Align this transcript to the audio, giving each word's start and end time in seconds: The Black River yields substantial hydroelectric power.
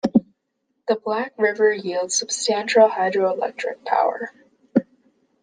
The 0.87 0.95
Black 0.95 1.33
River 1.37 1.71
yields 1.71 2.17
substantial 2.17 2.89
hydroelectric 2.89 3.85
power. 3.85 4.31